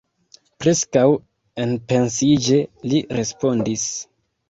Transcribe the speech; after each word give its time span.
Preskaŭ 0.63 1.03
enpensiĝe 1.67 2.61
li 2.91 3.07
respondis: 3.23 3.89